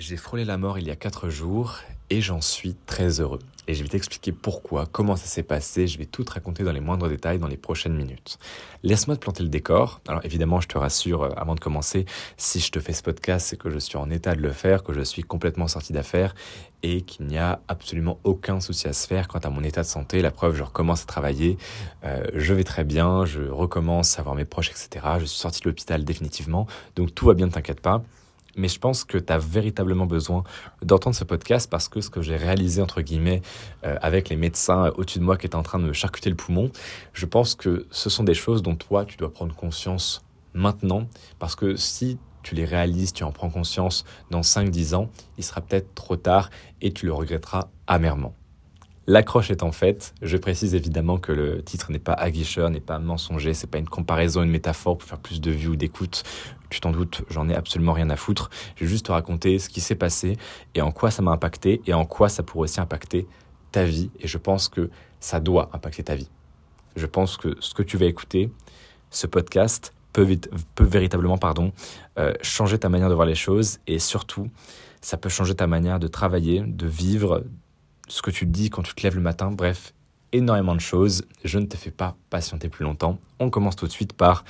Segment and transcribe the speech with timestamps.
[0.00, 3.38] J'ai frôlé la mort il y a 4 jours et j'en suis très heureux.
[3.68, 6.72] Et je vais t'expliquer pourquoi, comment ça s'est passé, je vais tout te raconter dans
[6.72, 8.38] les moindres détails dans les prochaines minutes.
[8.82, 10.00] Laisse-moi te planter le décor.
[10.08, 12.06] Alors évidemment, je te rassure euh, avant de commencer,
[12.38, 14.84] si je te fais ce podcast, c'est que je suis en état de le faire,
[14.84, 16.34] que je suis complètement sorti d'affaires
[16.82, 19.86] et qu'il n'y a absolument aucun souci à se faire quant à mon état de
[19.86, 20.22] santé.
[20.22, 21.58] La preuve, je recommence à travailler,
[22.04, 25.16] euh, je vais très bien, je recommence à voir mes proches, etc.
[25.18, 28.02] Je suis sorti de l'hôpital définitivement, donc tout va bien, ne t'inquiète pas
[28.56, 30.44] mais je pense que tu as véritablement besoin
[30.82, 33.42] d'entendre ce podcast parce que ce que j'ai réalisé, entre guillemets,
[33.84, 36.36] euh, avec les médecins au-dessus de moi qui étaient en train de me charcuter le
[36.36, 36.70] poumon,
[37.12, 40.22] je pense que ce sont des choses dont toi, tu dois prendre conscience
[40.54, 41.06] maintenant
[41.38, 45.60] parce que si tu les réalises, tu en prends conscience dans 5-10 ans, il sera
[45.60, 48.34] peut-être trop tard et tu le regretteras amèrement.
[49.06, 52.98] L'accroche est en fait, je précise évidemment que le titre n'est pas aguicheur, n'est pas
[52.98, 56.22] mensonger, c'est pas une comparaison, une métaphore pour faire plus de vues ou d'écoute.
[56.68, 58.50] Tu t'en doutes, j'en ai absolument rien à foutre.
[58.76, 60.36] Je vais juste te raconter ce qui s'est passé
[60.74, 63.26] et en quoi ça m'a impacté et en quoi ça pourrait aussi impacter
[63.72, 64.10] ta vie.
[64.20, 66.28] Et je pense que ça doit impacter ta vie.
[66.94, 68.52] Je pense que ce que tu vas écouter,
[69.10, 70.26] ce podcast, peut,
[70.74, 71.72] peut véritablement pardon,
[72.18, 74.48] euh, changer ta manière de voir les choses et surtout,
[75.00, 77.44] ça peut changer ta manière de travailler, de vivre,
[78.10, 79.94] ce que tu te dis quand tu te lèves le matin, bref,
[80.32, 81.24] énormément de choses.
[81.44, 83.18] Je ne te fais pas patienter plus longtemps.
[83.38, 84.44] On commence tout de suite par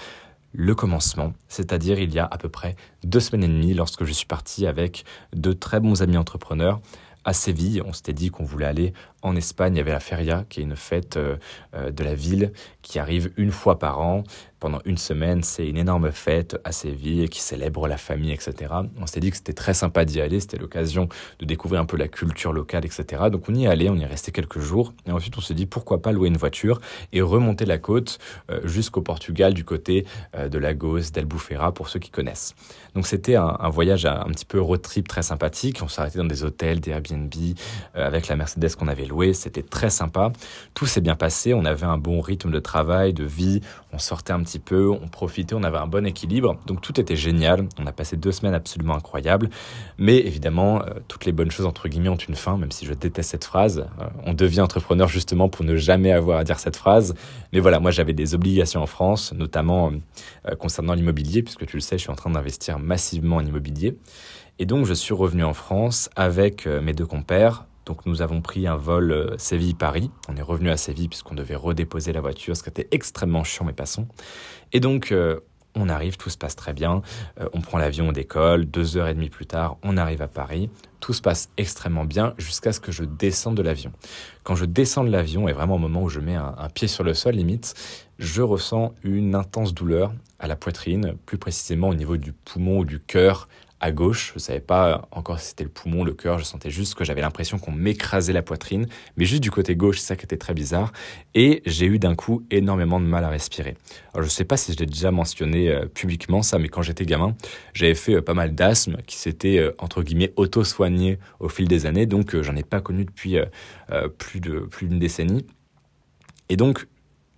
[0.53, 4.13] le commencement, c'est-à-dire il y a à peu près deux semaines et demie lorsque je
[4.13, 6.81] suis parti avec de très bons amis entrepreneurs
[7.25, 7.83] à Séville.
[7.85, 9.75] On s'était dit qu'on voulait aller en Espagne.
[9.75, 11.37] Il y avait la Feria, qui est une fête euh,
[11.75, 14.25] euh, de la ville qui arrive une fois par an
[14.59, 15.43] pendant une semaine.
[15.43, 18.73] C'est une énorme fête à Séville qui célèbre la famille, etc.
[19.01, 20.41] On s'est dit que c'était très sympa d'y aller.
[20.41, 23.25] C'était l'occasion de découvrir un peu la culture locale, etc.
[23.31, 24.93] Donc on y est allé, on y est resté quelques jours.
[25.07, 26.81] Et ensuite on s'est dit pourquoi pas louer une voiture
[27.13, 28.19] et remonter la côte
[28.51, 32.55] euh, jusqu'au Portugal du côté de Lagos, d'Albufeira pour ceux qui connaissent.
[32.95, 35.81] Donc c'était un, voyage un petit peu road trip très sympathique.
[35.83, 37.33] On s'est arrêté dans des hôtels, des Airbnb
[37.95, 40.33] avec la Mercedes qu'on avait C'était très sympa.
[40.75, 41.55] Tout s'est bien passé.
[41.55, 43.61] On avait un bon rythme de travail, de vie.
[43.93, 46.57] On sortait un petit peu, on profitait, on avait un bon équilibre.
[46.67, 47.67] Donc tout était génial.
[47.79, 49.51] On a passé deux semaines absolument incroyables.
[49.99, 52.95] Mais évidemment, euh, toutes les bonnes choses, entre guillemets, ont une fin, même si je
[52.95, 53.87] déteste cette phrase.
[54.01, 57.15] Euh, on devient entrepreneur justement pour ne jamais avoir à dire cette phrase.
[57.53, 59.93] Mais voilà, moi j'avais des obligations en France, notamment
[60.47, 63.97] euh, concernant l'immobilier, puisque tu le sais, je suis en train d'investir massivement en immobilier.
[64.59, 68.67] Et donc je suis revenu en France avec mes deux compères, donc nous avons pris
[68.67, 70.11] un vol euh, Séville-Paris.
[70.29, 73.65] On est revenu à Séville puisqu'on devait redéposer la voiture, ce qui était extrêmement chiant,
[73.65, 74.07] mais passons.
[74.73, 75.41] Et donc euh,
[75.75, 77.03] on arrive, tout se passe très bien.
[77.41, 78.67] Euh, on prend l'avion, on décolle.
[78.67, 80.71] Deux heures et demie plus tard, on arrive à Paris.
[81.01, 83.93] Tout se passe extrêmement bien jusqu'à ce que je descende de l'avion.
[84.43, 87.05] Quand je descends de l'avion, et vraiment au moment où je mets un, pied sur
[87.05, 87.75] le sol, limite,
[88.19, 92.85] je ressens une intense douleur à la poitrine, plus précisément au niveau du poumon ou
[92.85, 93.49] du cœur
[93.81, 94.33] à gauche.
[94.35, 96.39] Je savais pas encore si c'était le poumon, le cœur.
[96.39, 99.99] Je sentais juste que j'avais l'impression qu'on m'écrasait la poitrine, mais juste du côté gauche,
[99.99, 100.93] c'est ça qui était très bizarre.
[101.35, 103.77] Et j'ai eu d'un coup énormément de mal à respirer.
[104.15, 107.07] Alors je sais pas si je l'ai déjà mentionné euh, publiquement ça, mais quand j'étais
[107.07, 107.35] gamin,
[107.73, 110.33] j'avais fait euh, pas mal d'asthme qui s'était euh, entre guillemets
[111.39, 112.07] au fil des années.
[112.07, 113.37] Donc j'en ai pas connu depuis
[114.19, 115.47] plus de plus d'une décennie.
[116.49, 116.87] Et donc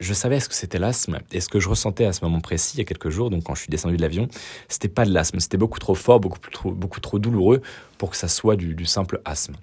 [0.03, 2.75] je savais ce que c'était l'asthme et ce que je ressentais à ce moment précis,
[2.77, 4.29] il y a quelques jours, donc quand je suis descendu de l'avion,
[4.69, 7.63] c'était pas de l'asthme, c'était beaucoup trop fort, beaucoup, trop, beaucoup trop douloureux
[7.99, 9.55] pour que ça soit du, simple asthme.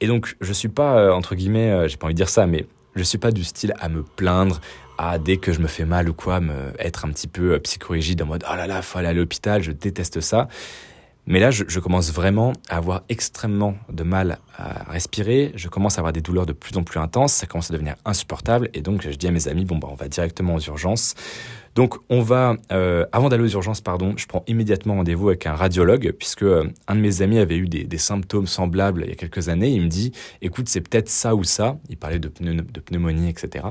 [0.00, 2.46] Et donc, je suis pas, euh, entre guillemets, euh, j'ai pas envie de dire ça,
[2.46, 4.60] mais je suis pas du style à me plaindre,
[4.98, 7.58] à dès que je me fais mal ou quoi, me, être un petit peu euh,
[7.58, 10.48] psychorigide en mode oh là là, faut aller à l'hôpital, je déteste ça.
[11.28, 15.50] Mais là, je, commence vraiment à avoir extrêmement de mal à respirer.
[15.56, 17.32] Je commence à avoir des douleurs de plus en plus intenses.
[17.32, 18.70] Ça commence à devenir insupportable.
[18.74, 21.14] Et donc, je dis à mes amis, bon, bah, on va directement aux urgences.
[21.74, 25.54] Donc, on va, euh, avant d'aller aux urgences, pardon, je prends immédiatement rendez-vous avec un
[25.54, 29.16] radiologue, puisque euh, un de mes amis avait eu des, symptômes semblables il y a
[29.16, 29.70] quelques années.
[29.70, 31.76] Il me dit, écoute, c'est peut-être ça ou ça.
[31.90, 33.66] Il parlait de, de, pneumonie, etc.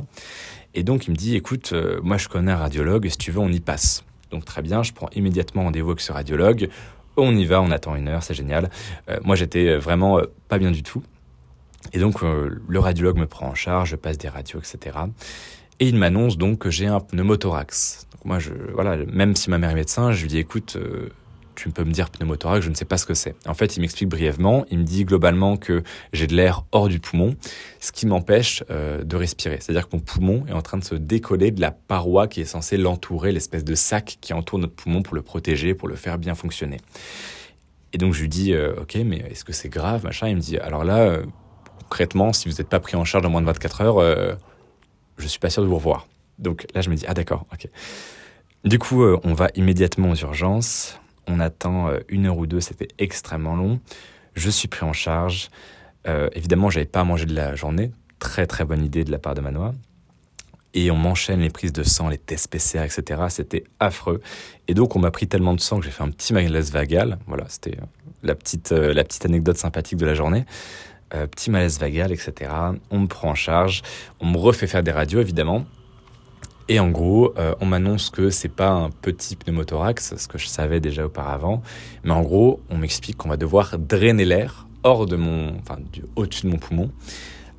[0.73, 3.07] Et donc, il me dit, écoute, euh, moi, je connais un radiologue.
[3.07, 4.03] Si tu veux, on y passe.
[4.29, 6.69] Donc, très bien, je prends immédiatement rendez-vous avec ce radiologue.
[7.17, 8.69] On y va, on attend une heure, c'est génial.
[9.09, 11.03] Euh, moi, j'étais euh, vraiment euh, pas bien du tout.
[11.93, 14.97] Et donc, le radiologue me prend en charge, je passe des radios, etc.
[15.79, 18.07] Et il m'annonce donc que j'ai un pneumothorax.
[18.11, 18.39] Donc moi,
[18.73, 20.79] voilà, même si ma mère est médecin, je lui dis, écoute,
[21.55, 23.35] tu peux me dire pneumothorax, je ne sais pas ce que c'est.
[23.47, 26.99] En fait, il m'explique brièvement, il me dit globalement que j'ai de l'air hors du
[26.99, 27.35] poumon,
[27.79, 29.57] ce qui m'empêche euh, de respirer.
[29.59, 32.45] C'est-à-dire que mon poumon est en train de se décoller de la paroi qui est
[32.45, 36.17] censée l'entourer, l'espèce de sac qui entoure notre poumon pour le protéger, pour le faire
[36.17, 36.77] bien fonctionner.
[37.93, 40.27] Et donc je lui dis, euh, ok, mais est-ce que c'est grave, machin?
[40.27, 41.25] Il me dit, alors là, euh,
[41.79, 44.37] concrètement, si vous n'êtes pas pris en charge en moins de 24 heures,
[45.17, 46.07] je suis pas sûr de vous revoir.
[46.39, 47.69] Donc là, je me dis, ah d'accord, ok.
[48.65, 53.55] Du coup, on va immédiatement aux urgences On attend une heure ou deux, c'était extrêmement
[53.55, 53.79] long.
[54.35, 55.49] Je suis pris en charge.
[56.07, 57.91] Euh, évidemment, j'avais pas à manger de la journée.
[58.19, 59.73] Très très bonne idée de la part de Manoa.
[60.73, 63.23] Et on m'enchaîne les prises de sang, les tests PCR, etc.
[63.29, 64.21] C'était affreux.
[64.67, 67.17] Et donc on m'a pris tellement de sang que j'ai fait un petit malaise vagal.
[67.27, 67.85] Voilà, c'était euh,
[68.23, 70.45] la petite, euh, la petite anecdote sympathique de la journée.
[71.09, 72.51] petit malaise vagal, etc.
[72.91, 73.83] On me prend en charge.
[74.19, 75.65] On me refait faire des radios, évidemment.
[76.67, 80.79] Et en gros, on m'annonce que c'est pas un petit pneumothorax, ce que je savais
[80.79, 81.61] déjà auparavant,
[82.03, 85.79] mais en gros, on m'explique qu'on va devoir drainer l'air hors de mon, enfin,
[86.15, 86.91] au-dessus de mon poumon,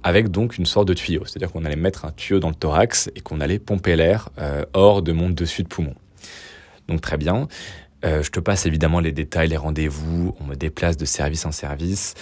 [0.03, 1.25] avec donc une sorte de tuyau.
[1.25, 4.65] C'est-à-dire qu'on allait mettre un tuyau dans le thorax et qu'on allait pomper l'air euh,
[4.73, 5.95] hors de mon dessus de poumon.
[6.87, 7.49] Donc très bien.
[8.07, 11.53] Euh, je te passe évidemment les détails, les rendez-vous, on me déplace de service en
[11.53, 12.15] service.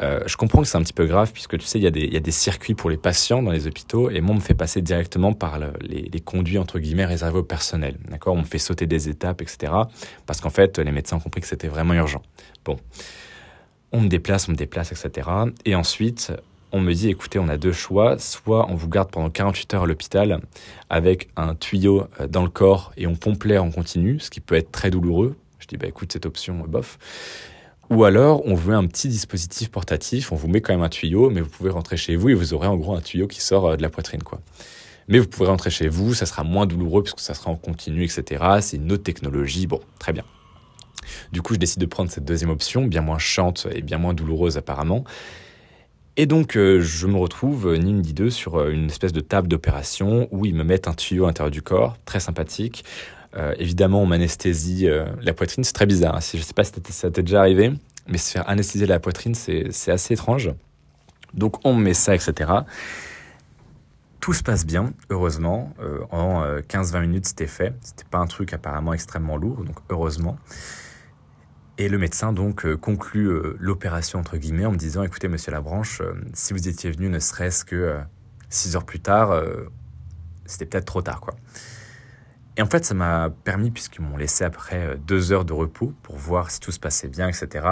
[0.00, 2.20] Euh, je comprends que c'est un petit peu grave puisque tu sais, il y, a
[2.20, 5.32] des, circuits pour les patients dans les hôpitaux et moi on me fait passer directement
[5.32, 7.96] par les, les, conduits entre guillemets réservés au personnel.
[8.08, 8.34] D'accord?
[8.34, 9.72] On me fait sauter des étapes, etc.
[10.26, 12.22] Parce qu'en fait, les médecins ont compris que c'était vraiment urgent.
[12.64, 12.78] Bon
[13.92, 15.28] on me déplace, on me déplace, etc.
[15.64, 16.32] Et ensuite,
[16.72, 18.18] on me dit, écoutez, on a deux choix.
[18.18, 20.40] Soit on vous garde pendant 48 heures à l'hôpital
[20.90, 24.40] avec un tuyau euh, dans le corps et on pompe l'air en continu, ce qui
[24.40, 25.36] peut être très douloureux.
[25.58, 26.98] Je dis, bah écoute, cette option, bof.
[27.90, 31.28] Ou alors, on veut un petit dispositif portatif, on vous met quand même un tuyau,
[31.28, 33.66] mais vous pouvez rentrer chez vous et vous aurez en gros un tuyau qui sort
[33.66, 34.40] euh, de la poitrine, quoi.
[35.08, 38.04] Mais vous pourrez rentrer chez vous, ça sera moins douloureux puisque ça sera en continu,
[38.04, 38.44] etc.
[38.60, 39.66] C'est une autre technologie.
[39.66, 40.24] Bon, très bien.
[41.32, 44.14] Du coup, je décide de prendre cette deuxième option, bien moins chante et bien moins
[44.14, 45.04] douloureuse apparemment.
[46.18, 49.12] Et donc, euh, je me retrouve, euh, ni une ni deux, sur euh, une espèce
[49.12, 52.84] de table d'opération où ils me mettent un tuyau à l'intérieur du corps, très sympathique.
[53.58, 54.86] évidemment, on m'anesthésie
[55.22, 56.16] la poitrine, c'est très bizarre.
[56.16, 56.20] Hein.
[56.20, 57.72] Je ne sais pas si ça t'est déjà arrivé,
[58.06, 60.50] mais se faire anesthésier la poitrine, c'est assez étrange.
[61.32, 62.50] Donc, on me met ça, etc.
[64.20, 65.72] Tout se passe bien, heureusement.
[66.10, 67.72] en 15-20 minutes, c'était fait.
[67.80, 70.36] C'était pas un truc apparemment extrêmement lourd, donc heureusement.
[71.82, 75.50] Et le médecin donc euh, conclut euh, l'opération entre guillemets en me disant écoutez monsieur
[75.50, 77.98] Labranche, euh, si vous étiez venu ne serait-ce que
[78.48, 79.42] six heures plus tard,
[80.46, 81.34] c'était peut-être trop tard quoi.
[82.56, 86.14] Et en fait ça m'a permis puisqu'ils m'ont laissé après deux heures de repos pour
[86.14, 87.66] voir si tout se passait bien etc.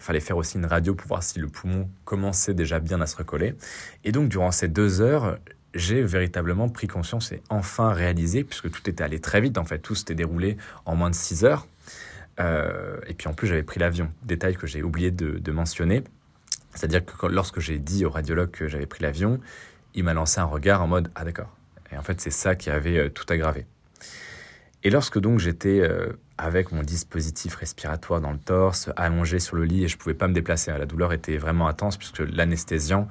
[0.00, 3.14] fallait faire aussi une radio pour voir si le poumon commençait déjà bien à se
[3.14, 3.54] recoller.
[4.02, 5.38] Et donc durant ces deux heures
[5.74, 9.80] j'ai véritablement pris conscience et enfin réalisé, puisque tout était allé très vite, en fait,
[9.80, 11.66] tout s'était déroulé en moins de six heures,
[12.40, 14.10] euh, et puis en plus, j'avais pris l'avion.
[14.22, 16.02] Détail que j'ai oublié de, mentionner.
[16.74, 19.40] C'est-à-dire que lorsque j'ai dit au radiologue que j'avais pris l'avion,
[19.94, 21.56] il m'a lancé un regard en mode Ah d'accord.
[21.92, 23.66] Et en fait, c'est ça qui avait euh, tout aggravé.
[24.82, 29.64] Et lorsque donc j'étais euh, avec mon dispositif respiratoire dans le torse, allongé sur le
[29.64, 33.08] lit et je pouvais pas me déplacer, hein, la douleur était vraiment intense puisque l'anesthésiant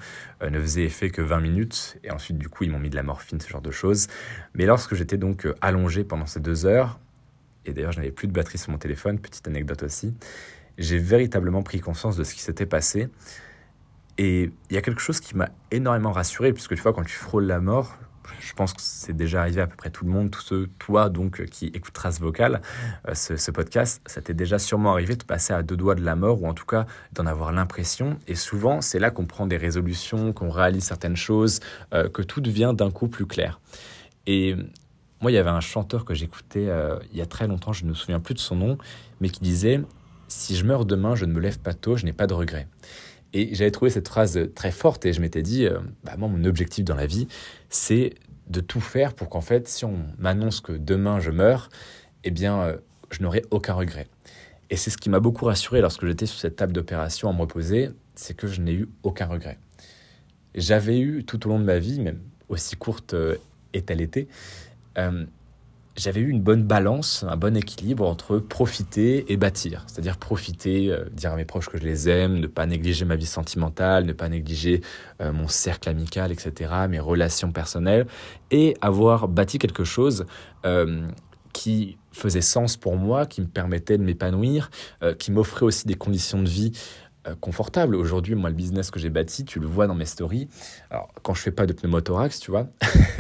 [0.48, 3.02] ne faisait effet que 20 minutes et ensuite du coup ils m'ont mis de la
[3.02, 4.08] morphine, ce genre de choses.
[4.54, 7.00] Mais lorsque j'étais donc allongé pendant ces deux heures,
[7.66, 10.14] et d'ailleurs je n'avais plus de batterie sur mon téléphone, petite anecdote aussi,
[10.78, 13.10] j'ai véritablement pris conscience de ce qui s'était passé.
[14.18, 17.16] Et il y a quelque chose qui m'a énormément rassuré, puisque tu vois, quand tu
[17.16, 17.98] frôles la mort,
[18.40, 21.10] je pense que c'est déjà arrivé à peu près tout le monde, tous ceux, toi
[21.10, 22.62] donc, qui écouteras ce vocal,
[23.08, 26.16] euh, ce, podcast, ça t'est déjà sûrement arrivé de passer à deux doigts de la
[26.16, 28.18] mort, ou en tout cas d'en avoir l'impression.
[28.28, 31.60] Et souvent, c'est là qu'on prend des résolutions, qu'on réalise certaines choses,
[31.94, 33.60] euh, que tout devient d'un coup plus clair.
[34.26, 34.56] Et
[35.24, 37.86] moi, il y avait un chanteur que j'écoutais euh, il y a très longtemps, je
[37.86, 38.78] ne me souviens plus de son nom,
[39.22, 39.80] mais qui disait
[40.28, 42.68] Si je meurs demain, je ne me lève pas tôt, je n'ai pas de regrets.
[43.32, 46.44] Et j'avais trouvé cette phrase très forte et je m'étais dit euh, bah, Moi, mon
[46.44, 47.30] objectif dans la vie,
[47.70, 48.16] c'est
[48.50, 51.70] de tout faire pour qu'en fait, si on m'annonce que demain je meurs,
[52.26, 52.78] eh bien, euh,
[53.10, 54.08] je n'aurai aucun regret.
[54.72, 57.40] Et c'est ce qui m'a beaucoup rassuré lorsque j'étais sur cette table d'opération à me
[57.40, 59.58] reposer, c'est que je n'ai eu aucun regret.
[60.54, 62.20] J'avais eu tout au long de ma vie, même
[62.50, 63.16] aussi courte
[63.74, 64.28] est-elle été,
[64.98, 65.26] euh,
[65.96, 69.84] j'avais eu une bonne balance, un bon équilibre entre profiter et bâtir.
[69.88, 73.16] C'est-à-dire profiter, euh, dire à mes proches que je les aime, ne pas négliger ma
[73.16, 74.82] vie sentimentale, ne pas négliger
[75.22, 78.08] euh, mon cercle amical, etc., mes relations personnelles,
[78.50, 80.26] et avoir bâti quelque chose
[81.52, 84.72] qui faisait sens pour moi, qui me permettait de m'épanouir,
[85.20, 86.72] qui m'offrait aussi des conditions de vie
[87.42, 87.96] confortable.
[87.96, 90.48] Aujourd'hui, moi, le business que j'ai bâti, tu le vois dans mes stories.
[90.90, 92.68] Alors, quand je fais pas de pneumothorax, tu vois,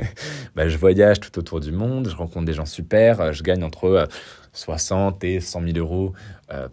[0.56, 3.64] bah, je voyage tout autour du monde, je rencontre des gens super, euh, je gagne
[3.64, 4.08] entre
[4.54, 6.14] 60 euh, et 100 000 euros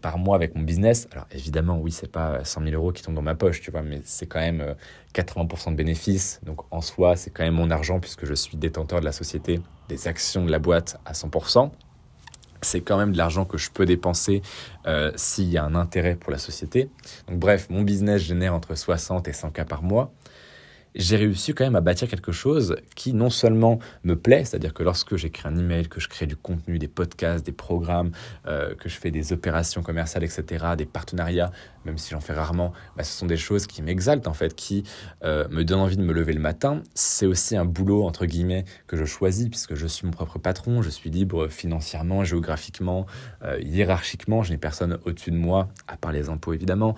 [0.02, 1.08] par mois avec mon business.
[1.10, 3.80] Alors, évidemment, oui, c'est pas 100 000 euros qui tombent dans ma poche, tu vois,
[3.80, 4.74] mais c'est quand même
[5.14, 6.38] 80% de bénéfices.
[6.44, 9.58] Donc, en soi, c'est quand même mon argent puisque je suis détenteur de la société,
[9.88, 11.70] des actions de la boîte à 100%
[12.62, 14.42] c'est quand même de l'argent que je peux dépenser
[14.86, 16.90] euh, s'il y a un intérêt pour la société.
[17.28, 20.12] Donc bref, mon business génère entre 60 et 100 cas par mois.
[20.94, 24.82] J'ai réussi quand même à bâtir quelque chose qui non seulement me plaît, c'est-à-dire que
[24.82, 28.10] lorsque j'écris un email, que je crée du contenu, des podcasts, des programmes,
[28.46, 31.52] euh, que je fais des opérations commerciales, etc., des partenariats,
[31.84, 34.84] même si j'en fais rarement, bah, ce sont des choses qui m'exaltent en fait, qui
[35.24, 36.82] euh, me donnent envie de me lever le matin.
[36.94, 40.82] C'est aussi un boulot entre guillemets que je choisis puisque je suis mon propre patron,
[40.82, 43.06] je suis libre financièrement, géographiquement,
[43.44, 46.94] euh, hiérarchiquement, je n'ai personne au-dessus de moi, à part les impôts évidemment,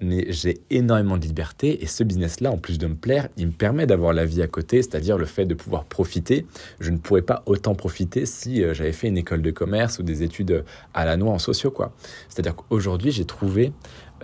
[0.00, 3.52] mais j'ai énormément de liberté et ce business-là, en plus de me plaire, il me
[3.52, 6.46] permet d'avoir la vie à côté, c'est-à-dire le fait de pouvoir profiter.
[6.80, 10.02] Je ne pourrais pas autant profiter si euh, j'avais fait une école de commerce ou
[10.02, 10.64] des études
[10.94, 11.92] à la noix en sociaux, quoi.
[12.28, 13.72] C'est-à-dire qu'aujourd'hui, j'ai trouvé,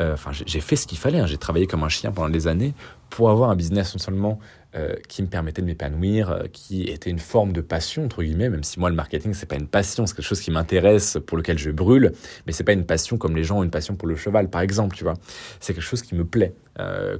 [0.00, 1.21] euh, enfin, j'ai fait ce qu'il fallait.
[1.21, 1.26] Hein.
[1.26, 2.75] J'ai travaillé comme un chien pendant des années
[3.10, 4.38] pour avoir un business non seulement
[4.75, 8.62] euh, qui me permettait de m'épanouir, qui était une forme de passion entre guillemets, même
[8.62, 11.58] si moi le marketing c'est pas une passion, c'est quelque chose qui m'intéresse, pour lequel
[11.58, 12.12] je brûle,
[12.46, 14.60] mais c'est pas une passion comme les gens ont une passion pour le cheval par
[14.60, 15.14] exemple, tu vois.
[15.60, 16.52] C'est quelque chose qui me plaît,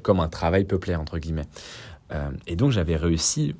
[0.03, 1.47] comme un travail peut plaire entre guillemets.
[2.13, 3.55] Euh, et donc j'avais réussi,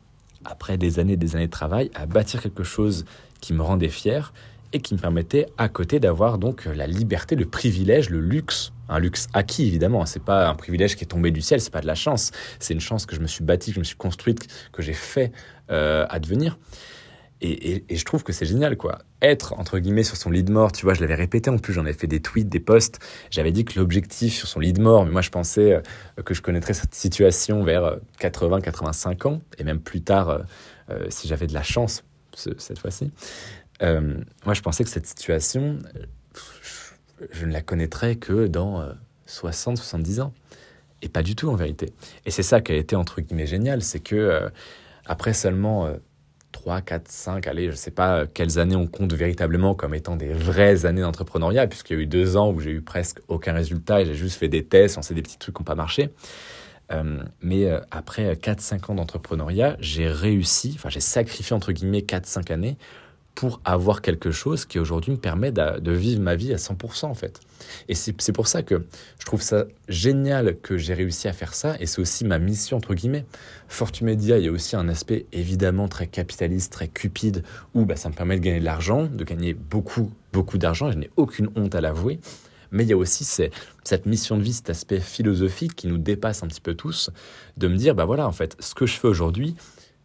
[0.45, 3.05] après des années et des années de travail, à bâtir quelque chose
[3.41, 4.33] qui me rendait fier
[4.73, 8.99] et qui me permettait à côté d'avoir donc la liberté, le privilège, le luxe, un
[8.99, 10.07] luxe acquis évidemment.
[10.07, 12.33] C'est pas un privilège qui est tombé du ciel, c'est pas de la chance.
[12.59, 14.93] C'est une chance que je me suis bâtie, que je me suis construite, que j'ai
[14.93, 15.33] fait
[15.71, 16.59] euh, advenir.
[17.43, 18.99] Et, je trouve que c'est génial, quoi.
[19.21, 21.85] Être, entre guillemets, sur son lead mort, tu vois, je l'avais répété en plus, j'en
[21.85, 22.99] ai fait des tweets, des posts.
[23.31, 26.41] J'avais dit que l'objectif sur son lead mort, mais moi je pensais euh, que je
[26.41, 30.45] connaîtrais cette situation vers 80, euh, 85 ans, et même plus tard,
[30.91, 32.05] euh, si j'avais de la chance
[32.35, 33.11] cette fois-ci.
[33.81, 35.79] Moi je pensais que cette situation,
[37.31, 38.89] je ne la connaîtrais que dans
[39.27, 40.33] 60, 70 ans.
[41.03, 41.93] Et pas du tout en vérité.
[42.25, 44.51] Et c'est ça qui a été, entre guillemets, génial, c'est que
[45.05, 45.95] après seulement
[46.57, 50.17] 3, 4, 5, allez, je ne sais pas quelles années on compte véritablement comme étant
[50.17, 53.53] des vraies années d'entrepreneuriat, puisqu'il y a eu deux ans où j'ai eu presque aucun
[53.53, 56.11] résultat et j'ai juste fait des tests, lancé des petits trucs qui n'ont pas marché.
[56.93, 62.53] Euh, mais euh, après 4-5 ans d'entrepreneuriat, j'ai réussi, enfin j'ai sacrifié entre guillemets 4-5
[62.53, 62.79] années
[63.37, 67.15] pour avoir quelque chose qui aujourd'hui me permet de, vivre ma vie à 100% en
[67.15, 67.41] fait.
[67.89, 68.87] Et c'est pour ça que
[69.19, 72.79] je trouve ça génial que j'ai réussi à faire ça et c'est aussi ma mission
[72.79, 73.27] entre guillemets.
[73.69, 78.09] Fortumedia, il y a aussi un aspect évidemment très capitaliste, très cupide où bah, ça
[78.09, 81.75] me permet de gagner de l'argent, de gagner beaucoup, beaucoup d'argent je n'ai aucune honte
[81.75, 82.19] à l'avouer.
[82.71, 86.43] Mais il y a aussi cette mission de vie, cet aspect philosophique qui nous dépasse
[86.43, 87.11] un petit peu tous,
[87.59, 89.55] de me dire, bah voilà, en fait, ce que je fais aujourd'hui,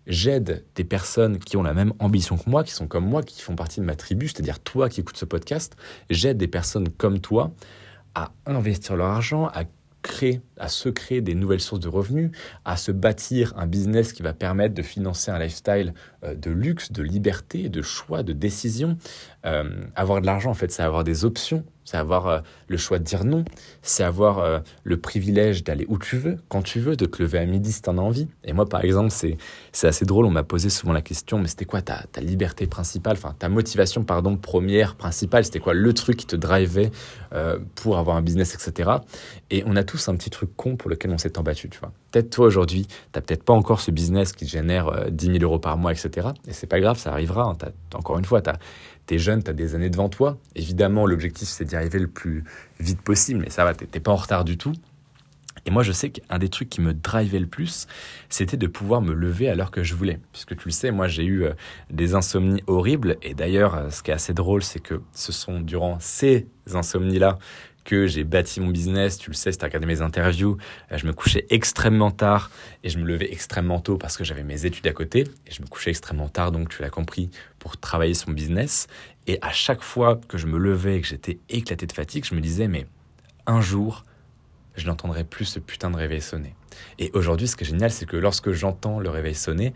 [0.08, 3.41] j'aide des personnes qui ont la même ambition que moi, qui sont comme moi, qui
[3.41, 5.75] font partie de ma tribu, c'est-à-dire toi qui écoutes ce podcast,
[6.10, 7.51] j'aide des personnes comme toi
[8.15, 9.63] à investir leur argent, à
[10.01, 12.31] créer, à se créer des nouvelles sources de revenus,
[12.65, 17.03] à se bâtir un business qui va permettre de financer un lifestyle de luxe, de
[17.03, 18.97] liberté, de choix, de décision.
[19.45, 22.99] Euh, avoir de l'argent, en fait, c'est avoir des options c'est avoir euh, le choix
[22.99, 23.43] de dire non,
[23.81, 27.39] c'est avoir euh, le privilège d'aller où tu veux, quand tu veux, de te lever
[27.39, 28.27] à midi si tu en as envie.
[28.43, 29.37] Et moi, par exemple, c'est,
[29.71, 32.67] c'est assez drôle, on m'a posé souvent la question, mais c'était quoi ta, ta liberté
[32.67, 36.91] principale, enfin ta motivation, pardon, première, principale, c'était quoi le truc qui te drivait
[37.33, 38.89] euh, pour avoir un business, etc.
[39.49, 41.91] Et on a tous un petit truc con pour lequel on s'est embattu, tu vois.
[42.11, 45.59] Peut-être toi aujourd'hui, tu n'as peut-être pas encore ce business qui génère 10 000 euros
[45.59, 46.10] par mois, etc.
[46.47, 47.43] Et c'est pas grave, ça arrivera.
[47.43, 47.71] Hein.
[47.93, 48.51] encore une fois, tu
[49.13, 50.37] es jeune, tu as des années devant toi.
[50.55, 52.43] Évidemment, l'objectif, c'est d'y arriver le plus
[52.79, 54.73] vite possible, mais ça va, tu n'es pas en retard du tout.
[55.65, 57.87] Et moi, je sais qu'un des trucs qui me drivait le plus,
[58.29, 60.19] c'était de pouvoir me lever à l'heure que je voulais.
[60.31, 61.53] Puisque tu le sais, moi, j'ai eu euh,
[61.91, 63.17] des insomnies horribles.
[63.21, 67.37] Et d'ailleurs, euh, ce qui est assez drôle, c'est que ce sont durant ces insomnies-là
[67.83, 69.17] que j'ai bâti mon business.
[69.17, 70.57] Tu le sais, si tu as regardé mes interviews,
[70.91, 72.51] euh, je me couchais extrêmement tard
[72.83, 75.21] et je me levais extrêmement tôt parce que j'avais mes études à côté.
[75.47, 78.88] Et je me couchais extrêmement tard, donc tu l'as compris, pour travailler sur mon business.
[79.27, 82.35] Et à chaque fois que je me levais et que j'étais éclaté de fatigue, je
[82.35, 82.88] me disais, mais
[83.47, 84.03] un jour,
[84.75, 86.55] je n'entendrai plus ce putain de réveil sonner.
[87.00, 89.73] Et aujourd'hui, ce qui est génial, c'est que lorsque j'entends le réveil sonner,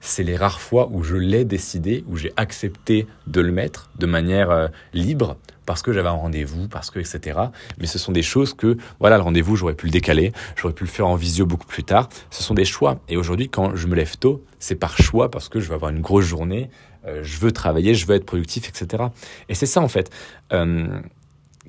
[0.00, 4.06] c'est les rares fois où je l'ai décidé, où j'ai accepté de le mettre de
[4.06, 5.36] manière euh, libre,
[5.68, 7.38] parce que j'avais un rendez-vous, parce que, etc.
[7.78, 10.84] Mais ce sont des choses que, voilà, le rendez-vous, j'aurais pu le décaler, j'aurais pu
[10.84, 12.08] le faire en visio beaucoup plus tard.
[12.30, 13.00] Ce sont des choix.
[13.10, 15.90] Et aujourd'hui, quand je me lève tôt, c'est par choix, parce que je veux avoir
[15.90, 16.70] une grosse journée,
[17.06, 19.08] euh, je veux travailler, je veux être productif, etc.
[19.50, 20.10] Et c'est ça, en fait,
[20.54, 21.00] euh,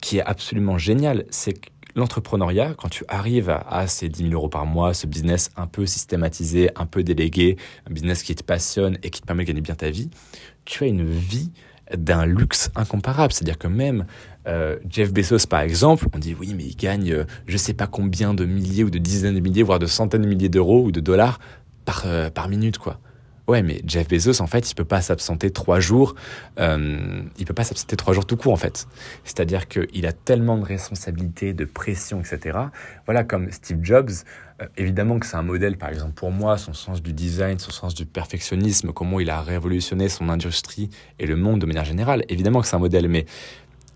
[0.02, 4.48] qui est absolument génial, c'est que l'entrepreneuriat, quand tu arrives à, ces 10 000 euros
[4.48, 8.98] par mois, ce business un peu systématisé, un peu délégué, un business qui te passionne
[9.04, 10.10] et qui te permet de gagner bien ta vie,
[10.64, 11.52] tu as une vie
[11.96, 13.34] d'un luxe incomparable.
[13.34, 14.06] C'est-à-dire que même
[14.48, 17.88] euh, Jeff Bezos, par exemple, on dit oui, mais il gagne euh, je sais pas
[17.88, 20.92] combien de milliers ou de dizaines de milliers, voire de centaines de milliers d'euros ou
[20.92, 21.40] de dollars
[21.86, 23.00] par, euh, par minute, quoi.
[23.50, 26.14] Ouais, mais Jeff Bezos, en fait, il peut pas s'absenter trois jours.
[26.60, 28.88] Euh, il peut pas s'absenter trois jours tout court, en fait.
[29.24, 32.60] C'est-à-dire qu'il a tellement de responsabilités, de pression, etc.
[33.06, 34.12] Voilà, comme Steve Jobs.
[34.62, 37.72] Euh, évidemment que c'est un modèle, par exemple, pour moi, son sens du design, son
[37.72, 42.26] sens du perfectionnisme, comment il a révolutionné son industrie et le monde de manière générale.
[42.30, 43.26] Évidemment que c'est un modèle, mais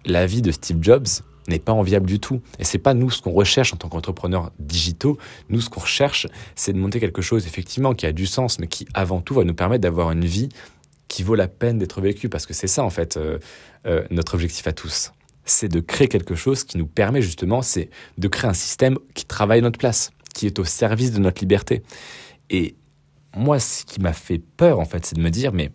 [0.03, 1.05] la vie de Steve Jobs,
[1.47, 2.41] n'est pas enviable du tout.
[2.59, 5.17] Et c'est pas nous ce qu'on recherche en tant qu'entrepreneurs digitaux.
[5.49, 8.67] Nous, ce qu'on recherche, c'est de monter quelque chose, effectivement, qui a du sens, mais
[8.67, 10.49] qui, avant tout, va nous permettre d'avoir une vie
[11.07, 12.29] qui vaut la peine d'être vécue.
[12.29, 13.39] Parce que c'est ça, en fait, euh,
[13.85, 15.11] euh, notre objectif à tous.
[15.45, 19.25] C'est de créer quelque chose qui nous permet, justement, c'est de créer un système qui
[19.25, 21.83] travaille à notre place, qui est au service de notre liberté.
[22.49, 22.75] Et
[23.35, 25.71] moi, ce qui m'a fait peur, en fait, c'est de me dire, mais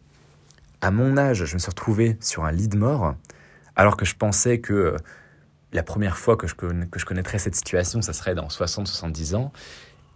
[0.80, 3.14] à mon âge, je me suis retrouvé sur un lit de mort,
[3.76, 4.96] alors que je pensais que euh,
[5.72, 9.52] la première fois que je, que je connaîtrais cette situation, ça serait dans 60-70 ans.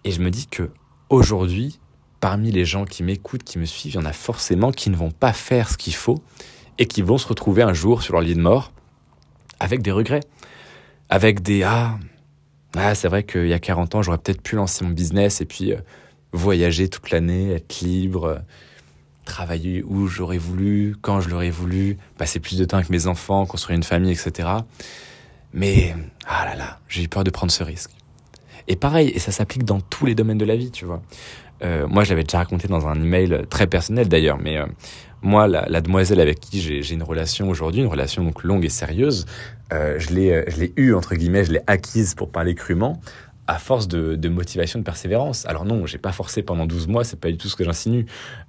[0.05, 0.71] Et je me dis que
[1.11, 1.79] aujourd'hui,
[2.21, 4.97] parmi les gens qui m'écoutent, qui me suivent, il y en a forcément qui ne
[4.97, 6.23] vont pas faire ce qu'il faut
[6.79, 8.73] et qui vont se retrouver un jour sur leur lit de mort
[9.61, 10.23] avec des regrets,
[11.09, 11.99] avec des ah,
[12.77, 15.45] ah c'est vrai qu'il y a 40 ans, j'aurais peut-être pu lancer mon business et
[15.45, 15.79] puis euh,
[16.33, 18.39] voyager toute l'année, être libre, euh,
[19.25, 23.47] travailler où j'aurais voulu, quand je l'aurais voulu, passer plus de temps avec mes enfants,
[23.47, 24.49] construire une famille, etc.
[25.55, 25.95] Mais,
[26.27, 27.91] ah là là, j'ai eu peur de prendre ce risque.
[28.69, 31.03] Et pareil, et ça s'applique dans tous les domaines de la vie, tu vois.
[31.63, 34.67] Euh, moi, je l'avais déjà raconté dans un email très personnel d'ailleurs, mais euh,
[35.23, 39.27] moi, la, demoiselle avec qui j'ai une relation aujourd'hui, une relation donc longue et sérieuse,
[39.73, 43.01] euh, je l'ai eue, entre guillemets, je l'ai acquise pour parler crûment,
[43.47, 45.47] à force de, motivation, de persévérance.
[45.47, 48.07] Alors non, j'ai pas forcé pendant 12 mois, c'est pas du tout ce que j'insinue.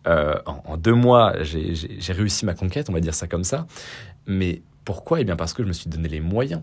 [0.07, 3.67] Euh, en, en, deux mois, j'ai réussi ma conquête, on va dire ça comme ça.
[4.25, 5.21] Mais pourquoi?
[5.21, 6.61] Eh bien parce que je me suis donné les moyens.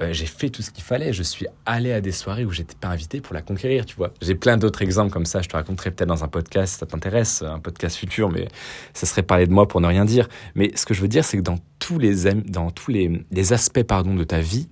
[0.00, 1.12] Euh, j'ai fait tout ce qu'il fallait.
[1.12, 4.12] Je suis allé à des soirées où j'étais pas invité pour la conquérir, tu vois.
[4.22, 5.42] J'ai plein d'autres exemples comme ça.
[5.42, 8.48] Je te raconterai peut-être dans un podcast si ça t'intéresse, un podcast futur, mais
[8.94, 10.28] ça serait parler de moi pour ne rien dire.
[10.54, 13.82] Mais ce que je veux dire, c'est que dans tous les, dans tous les, aspects
[13.82, 14.68] pardon, de ta vie,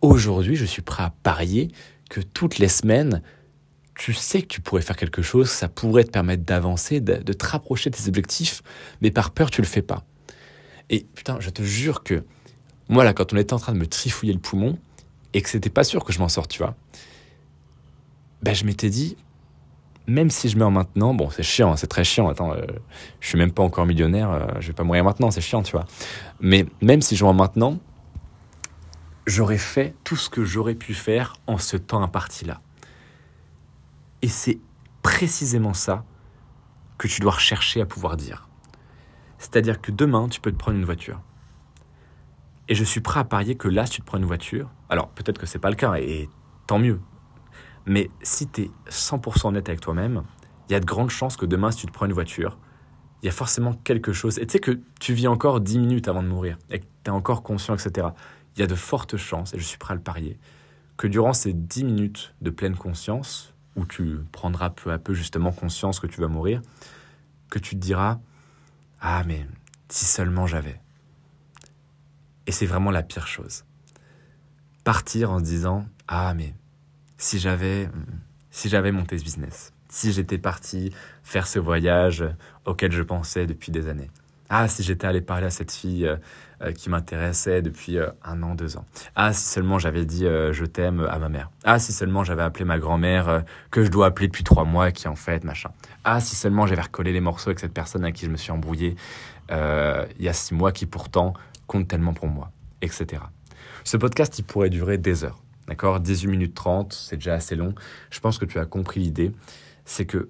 [0.00, 1.70] aujourd'hui, je suis prêt à parier
[2.10, 3.22] que toutes les semaines,
[3.94, 7.32] tu sais que tu pourrais faire quelque chose, ça pourrait te permettre d'avancer, de, de
[7.32, 8.62] te rapprocher de tes objectifs,
[9.02, 10.04] mais par peur, tu le fais pas.
[10.90, 12.24] Et putain, je te jure que
[12.88, 14.78] moi, là, quand on était en train de me trifouiller le poumon
[15.32, 16.74] et que c'était pas sûr que je m'en sorte, tu vois,
[18.42, 19.16] ben, je m'étais dit,
[20.06, 22.28] même si je meurs maintenant, bon, c'est chiant, hein, c'est très chiant.
[22.28, 22.66] Attends, euh,
[23.20, 25.72] je suis même pas encore millionnaire, euh, je vais pas mourir maintenant, c'est chiant, tu
[25.72, 25.86] vois.
[26.40, 27.78] Mais même si je meurs maintenant,
[29.26, 32.60] j'aurais fait tout ce que j'aurais pu faire en ce temps imparti-là.
[34.22, 34.58] Et c'est
[35.02, 36.04] précisément ça
[36.98, 38.48] que tu dois rechercher à pouvoir dire.
[39.38, 41.20] C'est-à-dire que demain, tu peux te prendre une voiture.
[42.68, 45.08] Et je suis prêt à parier que là, si tu te prends une voiture, alors
[45.08, 46.28] peut-être que c'est pas le cas, et
[46.66, 47.00] tant mieux.
[47.86, 50.22] Mais si tu es 100% honnête avec toi-même,
[50.68, 52.58] il y a de grandes chances que demain, si tu te prends une voiture,
[53.22, 54.38] il y a forcément quelque chose.
[54.38, 56.90] Et tu sais que tu vis encore 10 minutes avant de mourir, et que tu
[57.06, 58.08] es encore conscient, etc.
[58.56, 60.38] Il y a de fortes chances, et je suis prêt à le parier,
[60.96, 65.50] que durant ces 10 minutes de pleine conscience, où tu prendras peu à peu justement
[65.50, 66.60] conscience que tu vas mourir,
[67.50, 68.20] que tu te diras
[69.00, 69.46] Ah, mais
[69.88, 70.80] si seulement j'avais.
[72.46, 73.64] Et c'est vraiment la pire chose.
[74.84, 76.54] Partir en se disant Ah, mais
[77.18, 77.88] si j'avais,
[78.50, 82.24] si j'avais monté ce business, si j'étais parti faire ce voyage
[82.64, 84.10] auquel je pensais depuis des années.
[84.54, 86.16] Ah, si j'étais allé parler à cette fille euh,
[86.60, 88.84] euh, qui m'intéressait depuis euh, un an, deux ans.
[89.14, 91.50] Ah, si seulement j'avais dit je t'aime à ma mère.
[91.64, 95.08] Ah, si seulement j'avais appelé ma grand-mère que je dois appeler depuis trois mois, qui
[95.08, 95.70] en fait, machin.
[96.04, 98.52] Ah, si seulement j'avais recollé les morceaux avec cette personne à qui je me suis
[98.52, 98.96] embrouillé
[99.48, 101.34] il y a six mois, qui pourtant
[101.66, 103.22] compte tellement pour moi, etc.
[103.84, 105.42] Ce podcast, il pourrait durer des heures.
[105.68, 106.00] D'accord?
[106.00, 107.74] 18 minutes 30, c'est déjà assez long.
[108.10, 109.32] Je pense que tu as compris l'idée.
[109.84, 110.28] C'est que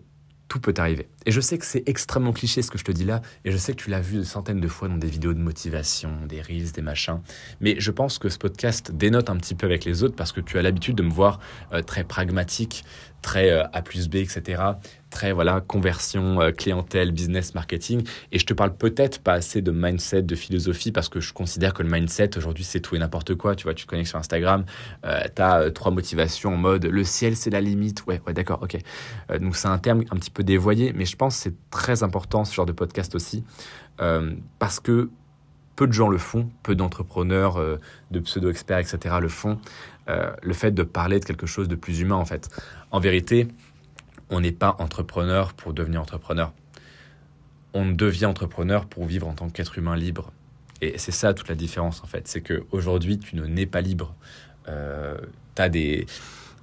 [0.53, 1.09] tout peut arriver.
[1.25, 3.57] Et je sais que c'est extrêmement cliché ce que je te dis là, et je
[3.57, 6.43] sais que tu l'as vu de centaines de fois dans des vidéos de motivation, des
[6.43, 7.21] reels, des machins,
[7.63, 10.43] mais je pense que ce podcast dénote un petit peu avec les autres parce que
[10.43, 11.41] tu as l'habitude de me voir
[11.73, 12.85] euh, très pragmatique,
[13.23, 14.63] très euh, A plus B, etc.
[15.11, 18.07] Très voilà conversion, euh, clientèle, business, marketing.
[18.33, 21.73] Et je te parle peut-être pas assez de mindset, de philosophie, parce que je considère
[21.73, 23.55] que le mindset aujourd'hui c'est tout et n'importe quoi.
[23.55, 24.65] Tu vois, tu te connectes sur Instagram,
[25.05, 28.05] euh, tu as trois motivations en mode le ciel c'est la limite.
[28.07, 28.77] Ouais, ouais, d'accord, ok.
[29.41, 32.45] donc c'est un terme un petit peu dévoyé, mais je pense que c'est très important
[32.45, 33.45] ce genre de podcast aussi,
[34.59, 35.11] parce que
[35.77, 37.61] peu de gens le font, peu d'entrepreneurs,
[38.11, 39.17] de pseudo-experts, etc.
[39.21, 39.59] le font.
[40.09, 42.49] Euh, le fait de parler de quelque chose de plus humain en fait.
[42.91, 43.47] En vérité,
[44.31, 46.53] on n'est pas entrepreneur pour devenir entrepreneur.
[47.73, 50.33] On devient entrepreneur pour vivre en tant qu'être humain libre.
[50.81, 52.27] Et c'est ça toute la différence en fait.
[52.27, 54.15] C'est qu'aujourd'hui, tu ne nais pas libre.
[54.69, 55.17] Euh,
[55.55, 56.07] tu as des,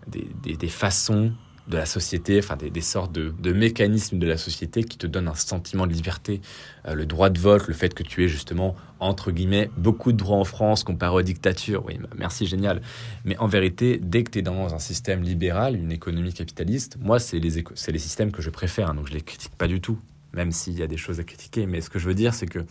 [0.07, 1.31] des, des, façons
[1.69, 5.35] de la société, enfin des, sortes de, mécanismes de la société qui te donnent un
[5.35, 6.41] sentiment de liberté.
[6.87, 10.17] Euh, le droit de vote, le fait que tu aies justement, entre guillemets, beaucoup de
[10.17, 12.81] droits en France comparé aux dictatures, oui, bah, merci, génial.
[13.23, 17.19] Mais en vérité, dès que tu es dans un système libéral, une économie capitaliste, moi,
[17.19, 19.99] c'est les, les systèmes que je préfère, hein, donc je les critique pas du tout,
[20.33, 21.67] même s'il y a des choses à critiquer.
[21.67, 22.65] Mais ce que je veux dire, c'est que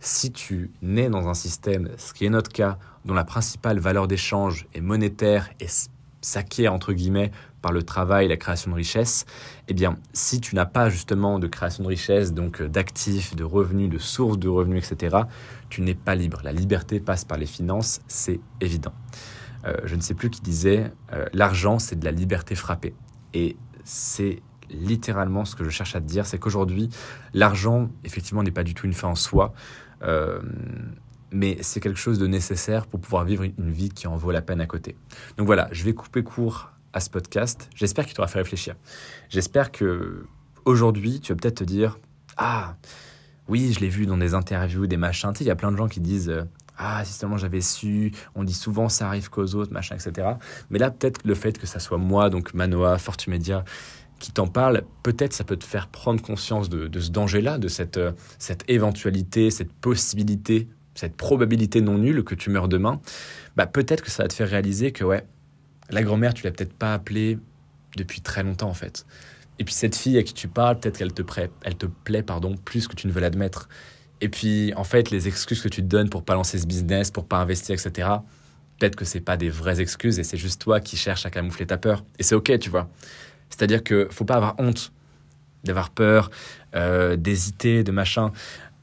[0.00, 4.08] si tu nais dans un système, ce qui est notre cas, dont la principale valeur
[4.08, 5.66] d'échange est monétaire et
[6.20, 7.30] s'acquiert entre guillemets
[7.66, 9.26] par le travail, la création de richesse,
[9.66, 13.42] eh bien, si tu n'as pas justement de création de richesse, donc euh, d'actifs, de
[13.42, 15.16] revenus, de sources de revenus, etc.,
[15.68, 16.42] tu n'es pas libre.
[16.44, 18.92] La liberté passe par les finances, c'est évident.
[19.64, 22.94] Euh, je ne sais plus qui disait, euh, l'argent, c'est de la liberté frappée.
[23.34, 26.88] Et c'est littéralement ce que je cherche à te dire, c'est qu'aujourd'hui,
[27.34, 29.54] l'argent, effectivement, n'est pas du tout une fin en soi.
[31.32, 34.40] mais c'est quelque chose de nécessaire pour pouvoir vivre une vie qui en vaut la
[34.40, 34.94] peine à côté.
[35.36, 37.68] Donc voilà, je vais couper court à ce podcast.
[37.74, 38.74] J'espère qu'il t'aura fait réfléchir.
[39.28, 40.24] J'espère que
[40.64, 41.98] aujourd'hui, tu vas peut-être te dire
[42.38, 42.76] Ah,
[43.48, 45.30] oui, je l'ai vu dans des interviews, des machins.
[45.34, 46.44] Tu il y a plein de gens qui disent euh,
[46.78, 50.26] Ah, si seulement j'avais su, on dit souvent ça arrive qu'aux autres, machin, etc.
[50.70, 53.64] Mais là, peut-être le fait que ça soit moi, donc Manoa, Fortumedia,
[54.18, 57.98] qui t'en parle, peut-être ça peut te faire prendre conscience de, ce danger-là, de cette,
[57.98, 63.02] euh, cette éventualité, cette possibilité, cette probabilité non nulle que tu meurs demain.
[63.54, 65.26] Bah, peut-être que ça va te faire réaliser que, ouais,
[65.90, 67.38] la grand-mère, tu l'as peut-être pas appelée
[67.96, 69.06] depuis très longtemps en fait.
[69.58, 71.22] Et puis cette fille à qui tu parles, peut-être qu'elle te,
[71.86, 73.68] plaît, pardon, plus que tu ne veux l'admettre.
[74.20, 77.10] Et puis en fait, les excuses que tu te donnes pour pas lancer ce business,
[77.10, 78.08] pour pas investir, etc.,
[78.78, 81.66] peut-être que c'est pas des vraies excuses et c'est juste toi qui cherches à camoufler
[81.66, 82.04] ta peur.
[82.18, 82.90] Et c'est ok, tu vois.
[83.48, 84.92] C'est-à-dire que faut pas avoir honte
[85.64, 86.30] d'avoir peur,
[86.74, 88.32] euh, d'hésiter, de machin.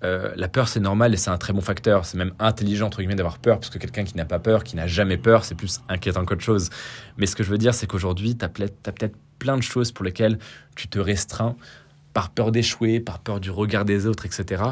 [0.04, 2.06] Euh, la peur, c'est normal et c'est un très bon facteur.
[2.06, 4.76] C'est même intelligent, entre guillemets, d'avoir peur, parce que quelqu'un qui n'a pas peur, qui
[4.76, 6.70] n'a jamais peur, c'est plus inquiétant qu'autre chose.
[7.18, 10.04] Mais ce que je veux dire, c'est qu'aujourd'hui, tu as, peut-être plein de choses pour
[10.04, 10.40] lesquelles
[10.76, 11.56] tu te restreins
[12.14, 14.64] par peur d'échouer, par peur du regard des autres, etc.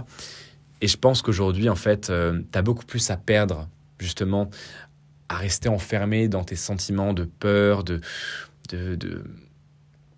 [0.81, 3.67] Et je pense qu'aujourd'hui, en fait, euh, tu as beaucoup plus à perdre,
[3.99, 4.49] justement,
[5.29, 8.01] à rester enfermé dans tes sentiments de peur, de,
[8.69, 9.23] de, de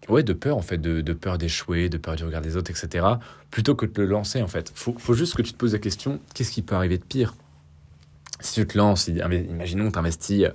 [0.09, 3.05] ouais, de peur en fait, de, peur d'échouer, de peur du regard des autres, etc.
[3.51, 4.71] Plutôt que de te lancer en fait.
[4.75, 7.35] Faut, faut juste que tu te poses la question qu'est-ce qui peut arriver de pire?
[8.39, 10.45] Si tu te lances, imaginons que tu investis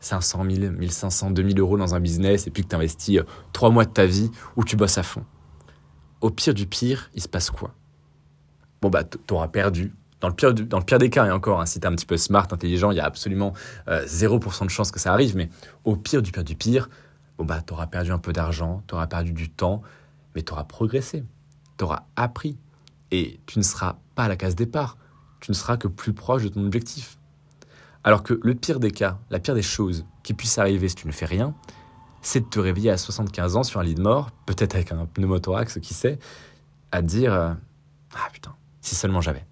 [0.00, 3.20] 500 000, 1500, 2000 euros dans un business et puis que tu investis
[3.52, 5.24] 3 mois de ta vie où tu bosses à fond.
[6.20, 7.74] Au pire du pire, il se passe quoi?
[8.80, 9.92] Bon, bah, tu auras perdu.
[10.20, 11.94] Dans le, pire, dans le pire des cas, et encore, hein, si tu es un
[11.94, 13.54] petit peu smart, intelligent, il y a absolument
[13.88, 15.48] 0% euh, de chance que ça arrive, mais
[15.84, 16.88] au pire du pire du pire,
[17.38, 19.82] bon bah, tu auras perdu un peu d'argent, tu auras perdu du temps,
[20.34, 21.24] mais tu auras progressé,
[21.78, 22.58] tu auras appris.
[23.10, 24.96] Et tu ne seras pas à la case départ,
[25.40, 27.18] tu ne seras que plus proche de ton objectif.
[28.04, 31.06] Alors que le pire des cas, la pire des choses qui puissent arriver si tu
[31.06, 31.54] ne fais rien,
[32.22, 35.06] c'est de te réveiller à 75 ans sur un lit de mort, peut-être avec un
[35.06, 36.18] pneumothorax, qui sait,
[36.90, 37.52] à dire euh,
[38.14, 39.44] Ah putain, si seulement j'avais.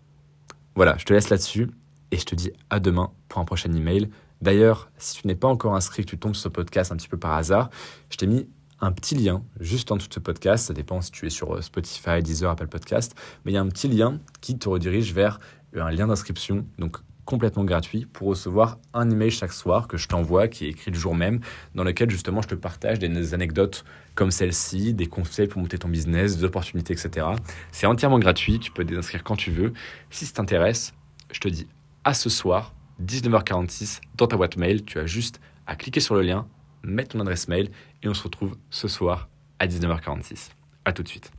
[0.75, 1.71] Voilà, je te laisse là-dessus
[2.13, 4.11] et je te dis à demain pour un prochain email.
[4.41, 7.09] D'ailleurs, si tu n'es pas encore inscrit, que tu tombes sur ce podcast un petit
[7.09, 7.71] peu par hasard,
[8.09, 8.49] je t'ai mis
[8.81, 10.67] un petit lien juste en dessous de ce podcast.
[10.67, 13.15] Ça dépend si tu es sur euh, Spotify, Deezer, Apple Podcast.
[13.45, 15.39] Mais il y a un petit lien qui te redirige vers
[15.77, 20.49] un lien d'inscription, donc complètement gratuit, pour recevoir un email chaque soir que je t'envoie,
[20.49, 21.41] qui est écrit le jour même,
[21.75, 23.85] dans lequel justement je te partage des anecdotes
[24.17, 27.27] comme celle-ci, des conseils pour monter ton business, des opportunités, etc.
[27.71, 29.73] C'est entièrement gratuit, tu peux t'inscrire quand tu veux.
[30.11, 30.93] Si ça t'intéresse,
[31.31, 31.69] je te dis
[32.03, 32.75] à ce soir
[33.05, 34.85] 19h46 dans ta boîte mail.
[34.85, 36.47] Tu as juste à cliquer sur le lien,
[36.83, 37.71] mettre ton adresse mail
[38.03, 40.51] et on se retrouve ce soir à 19h46.
[40.85, 41.29] À tout de suite.